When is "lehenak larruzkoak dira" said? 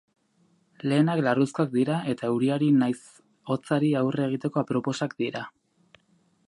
0.91-1.97